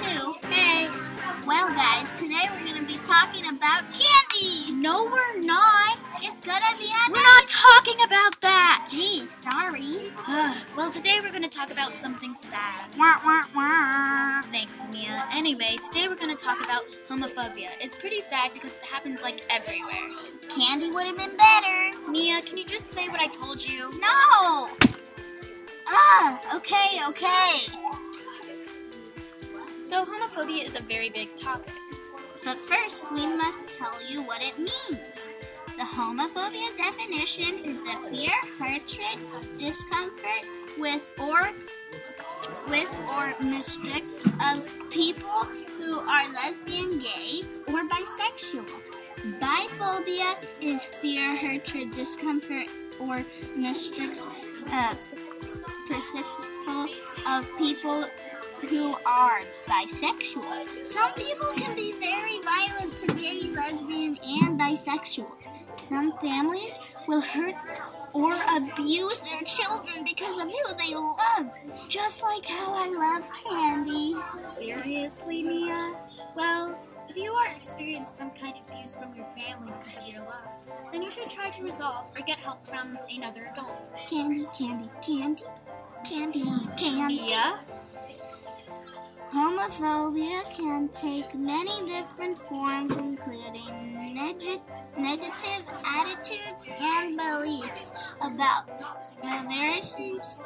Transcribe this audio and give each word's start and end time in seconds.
too. 0.00 0.34
Hey. 0.48 0.90
Well, 1.46 1.68
guys, 1.68 2.12
today 2.12 2.50
we're 2.52 2.64
going 2.64 2.80
to 2.80 2.86
be 2.86 2.98
talking 2.98 3.46
about 3.46 3.84
candy. 3.92 4.72
No, 4.72 5.04
we're 5.04 5.40
not. 5.40 5.98
It's 6.04 6.40
going 6.40 6.60
to 6.60 6.76
be 6.76 6.84
a 6.84 7.10
We're 7.10 7.22
not 7.22 7.48
talking 7.48 7.96
about 8.04 8.40
that. 8.42 8.88
Gee, 8.90 9.26
sorry. 9.26 10.12
well, 10.76 10.90
today 10.90 11.20
we're 11.22 11.30
going 11.30 11.44
to 11.44 11.48
talk 11.48 11.70
about 11.70 11.94
something 11.94 12.34
sad. 12.34 12.94
Wah, 12.98 13.16
wah, 13.24 13.44
wah. 13.54 14.42
Thanks, 14.52 14.82
Mia. 14.92 15.24
Anyway, 15.32 15.78
today 15.88 16.08
we're 16.08 16.16
going 16.16 16.36
to 16.36 16.44
talk 16.44 16.62
about 16.62 16.82
homophobia. 17.08 17.70
It's 17.80 17.96
pretty 17.96 18.20
sad 18.20 18.52
because 18.52 18.76
it 18.78 18.84
happens 18.84 19.22
like 19.22 19.46
everywhere. 19.48 20.04
Candy 20.50 20.90
would 20.90 21.06
have 21.06 21.16
been 21.16 21.36
better. 21.36 22.10
Mia, 22.10 22.42
can 22.42 22.58
you 22.58 22.66
just 22.66 22.88
say 22.88 23.08
what 23.08 23.20
I 23.20 23.28
told 23.28 23.66
you? 23.66 23.90
No. 23.92 24.68
Ah, 25.88 26.56
okay, 26.56 27.00
okay. 27.08 27.66
So, 29.86 30.04
homophobia 30.04 30.66
is 30.66 30.74
a 30.74 30.80
very 30.80 31.10
big 31.10 31.36
topic. 31.36 31.72
But 32.42 32.56
first, 32.56 33.08
we 33.12 33.24
must 33.24 33.68
tell 33.68 34.02
you 34.04 34.20
what 34.20 34.42
it 34.42 34.58
means. 34.58 35.30
The 35.78 35.84
homophobia 35.84 36.76
definition 36.76 37.64
is 37.64 37.78
the 37.78 37.96
fear, 38.10 38.32
hatred, 38.58 39.20
discomfort 39.60 40.42
with 40.76 41.08
or 41.20 41.52
with 42.66 42.92
or 43.08 43.36
mistrust 43.40 44.26
of 44.44 44.68
people 44.90 45.44
who 45.78 46.00
are 46.00 46.32
lesbian, 46.32 46.98
gay, 46.98 47.42
or 47.68 47.86
bisexual. 47.88 48.66
Biphobia 49.38 50.34
is 50.60 50.84
fear, 50.84 51.36
hatred, 51.36 51.92
discomfort, 51.92 52.66
or 52.98 53.24
mistrust 53.54 54.26
uh, 54.72 54.94
of 57.28 57.46
people 57.56 58.04
who 58.62 58.94
are 59.06 59.40
bisexual. 59.66 60.84
Some 60.84 61.12
people 61.14 61.48
can 61.56 61.74
be 61.74 61.92
very 61.92 62.40
violent 62.42 62.96
to 62.98 63.06
gay, 63.14 63.42
lesbian, 63.42 64.18
and 64.22 64.58
bisexual. 64.58 65.30
Some 65.76 66.12
families 66.18 66.78
will 67.06 67.20
hurt 67.20 67.54
or 68.12 68.34
abuse 68.56 69.18
their 69.20 69.42
children 69.42 70.04
because 70.04 70.38
of 70.38 70.50
who 70.50 70.74
they 70.78 70.94
love, 70.94 71.52
just 71.88 72.22
like 72.22 72.44
how 72.46 72.72
I 72.74 72.88
love 72.88 73.24
candy. 73.44 74.16
Seriously, 74.56 75.42
Mia? 75.42 75.94
Well, 76.34 76.78
if 77.08 77.16
you 77.16 77.32
are 77.32 77.54
experiencing 77.54 78.06
some 78.12 78.30
kind 78.30 78.56
of 78.56 78.62
abuse 78.72 78.94
from 78.94 79.14
your 79.14 79.26
family 79.36 79.72
because 79.78 79.98
of 79.98 80.12
your 80.12 80.22
love, 80.22 80.68
then 80.92 81.02
you 81.02 81.10
should 81.10 81.28
try 81.28 81.50
to 81.50 81.62
resolve 81.62 82.06
or 82.16 82.22
get 82.24 82.38
help 82.38 82.66
from 82.66 82.98
another 83.14 83.48
adult. 83.52 83.90
Candy, 84.08 84.46
candy, 84.58 84.88
candy, 85.02 85.44
candy, 86.08 86.44
candy. 86.76 87.22
Mia? 87.22 87.58
Homophobia 89.36 90.50
can 90.56 90.88
take 90.88 91.34
many 91.34 91.86
different 91.86 92.38
forms, 92.48 92.96
including 92.96 94.14
neg- 94.14 94.62
negative 94.96 95.68
attitudes 95.84 96.66
and 96.80 97.18
beliefs 97.18 97.92
about 98.22 98.64
relations 99.22 100.38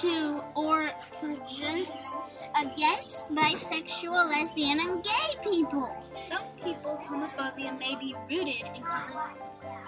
to 0.00 0.40
or 0.54 0.92
prejudice 1.18 2.14
against 2.56 3.28
bisexual, 3.30 4.30
lesbian, 4.30 4.78
and 4.78 5.02
gay 5.02 5.50
people. 5.50 5.92
Some 6.28 6.44
people's 6.64 7.02
homophobia 7.02 7.76
may 7.80 7.96
be 7.96 8.14
rooted 8.30 8.64
in 8.76 8.84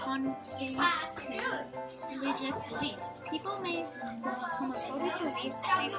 conservative 0.03 1.67
religious 2.11 2.62
beliefs. 2.65 3.21
People 3.31 3.61
may 3.61 3.87
hold 4.25 4.75
homophobic 4.75 5.19
beliefs 5.21 5.62
be 5.62 5.95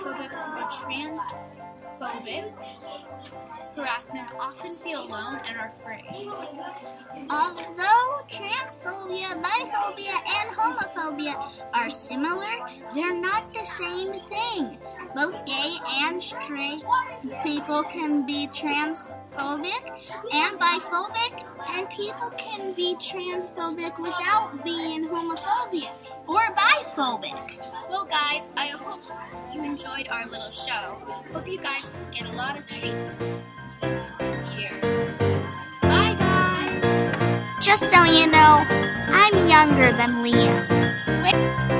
biphobic, 0.00 0.32
or 0.56 0.64
transphobic 2.00 2.52
harassment 3.76 4.28
often 4.38 4.76
feel 4.76 5.02
alone 5.04 5.40
and 5.46 5.56
are 5.56 5.68
afraid. 5.68 6.28
Although 7.30 8.24
transphobia, 8.28 9.28
biphobia, 9.42 10.14
and 10.38 10.50
homophobia 10.56 11.52
are 11.72 11.90
similar, 11.90 12.68
they're 12.94 13.14
not 13.14 13.52
the 13.52 13.64
same 13.64 14.12
thing. 14.28 14.78
Both 15.14 15.34
gay 15.46 15.76
and 16.02 16.22
straight 16.22 16.82
people 17.42 17.82
can 17.84 18.26
be 18.26 18.48
transphobic 18.48 19.82
and 20.32 20.58
biphobic, 20.58 21.44
and 21.70 21.88
people 21.90 22.30
can 22.36 22.72
be 22.72 22.94
transphobic 22.96 23.98
without 23.98 24.64
being 24.64 25.08
homophobic 25.08 25.90
or 26.26 26.40
biphobic. 26.54 27.79
Hope 29.08 29.54
you 29.54 29.64
enjoyed 29.64 30.08
our 30.10 30.26
little 30.26 30.50
show. 30.50 30.98
Hope 31.32 31.48
you 31.48 31.58
guys 31.58 31.96
get 32.12 32.26
a 32.26 32.32
lot 32.32 32.58
of 32.58 32.66
treats 32.66 33.28
this 33.80 34.44
year. 34.54 34.78
Bye, 35.80 36.14
guys. 36.18 37.16
Just 37.64 37.90
so 37.90 38.04
you 38.04 38.26
know, 38.26 38.60
I'm 38.68 39.48
younger 39.48 39.96
than 39.96 40.22
Liam. 40.22 40.68
Wait. 41.22 41.79